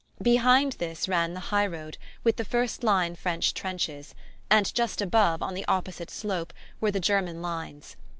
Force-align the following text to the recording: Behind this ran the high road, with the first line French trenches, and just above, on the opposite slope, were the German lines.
Behind 0.23 0.71
this 0.79 1.07
ran 1.07 1.35
the 1.35 1.39
high 1.51 1.67
road, 1.67 1.99
with 2.23 2.37
the 2.37 2.43
first 2.43 2.83
line 2.83 3.13
French 3.15 3.53
trenches, 3.53 4.15
and 4.49 4.73
just 4.73 4.99
above, 4.99 5.43
on 5.43 5.53
the 5.53 5.67
opposite 5.67 6.09
slope, 6.09 6.53
were 6.79 6.89
the 6.89 6.99
German 6.99 7.43
lines. 7.43 7.95